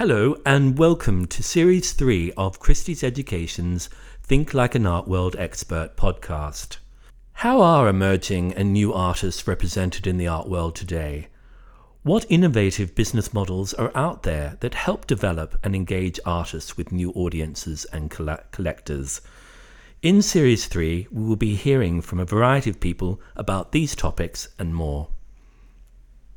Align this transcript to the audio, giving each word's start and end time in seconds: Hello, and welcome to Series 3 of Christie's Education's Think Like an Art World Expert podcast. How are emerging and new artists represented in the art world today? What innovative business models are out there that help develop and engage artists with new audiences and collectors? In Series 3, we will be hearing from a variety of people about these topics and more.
Hello, 0.00 0.34
and 0.46 0.78
welcome 0.78 1.26
to 1.26 1.42
Series 1.42 1.92
3 1.92 2.32
of 2.32 2.58
Christie's 2.58 3.04
Education's 3.04 3.90
Think 4.22 4.54
Like 4.54 4.74
an 4.74 4.86
Art 4.86 5.06
World 5.06 5.36
Expert 5.38 5.94
podcast. 5.94 6.78
How 7.34 7.60
are 7.60 7.86
emerging 7.86 8.54
and 8.54 8.72
new 8.72 8.94
artists 8.94 9.46
represented 9.46 10.06
in 10.06 10.16
the 10.16 10.26
art 10.26 10.48
world 10.48 10.74
today? 10.74 11.28
What 12.02 12.24
innovative 12.30 12.94
business 12.94 13.34
models 13.34 13.74
are 13.74 13.94
out 13.94 14.22
there 14.22 14.56
that 14.60 14.72
help 14.72 15.06
develop 15.06 15.58
and 15.62 15.76
engage 15.76 16.18
artists 16.24 16.78
with 16.78 16.92
new 16.92 17.10
audiences 17.10 17.84
and 17.92 18.10
collectors? 18.10 19.20
In 20.00 20.22
Series 20.22 20.64
3, 20.64 21.08
we 21.12 21.24
will 21.24 21.36
be 21.36 21.56
hearing 21.56 22.00
from 22.00 22.20
a 22.20 22.24
variety 22.24 22.70
of 22.70 22.80
people 22.80 23.20
about 23.36 23.72
these 23.72 23.94
topics 23.94 24.48
and 24.58 24.74
more. 24.74 25.08